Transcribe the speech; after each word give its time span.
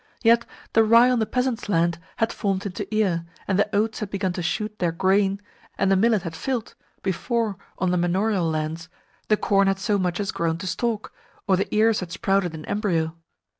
Yet 0.23 0.47
the 0.73 0.83
rye 0.83 1.11
on 1.11 1.19
the 1.19 1.27
peasants' 1.27 1.69
land 1.69 1.99
had 2.15 2.33
formed 2.33 2.65
into 2.65 2.91
ear, 2.91 3.23
and 3.47 3.59
the 3.59 3.69
oats 3.71 3.99
had 3.99 4.09
begun 4.09 4.33
to 4.33 4.41
shoot 4.41 4.79
their 4.79 4.91
grain, 4.91 5.39
and 5.77 5.91
the 5.91 5.95
millet 5.95 6.23
had 6.23 6.35
filled 6.35 6.73
before, 7.03 7.55
on 7.77 7.91
the 7.91 7.97
manorial 7.97 8.49
lands, 8.49 8.89
the 9.27 9.37
corn 9.37 9.67
had 9.67 9.77
so 9.77 9.99
much 9.99 10.19
as 10.19 10.31
grown 10.31 10.57
to 10.57 10.65
stalk, 10.65 11.13
or 11.47 11.55
the 11.55 11.71
ears 11.71 11.99
had 11.99 12.11
sprouted 12.11 12.55
in 12.55 12.65
embryo. 12.65 13.15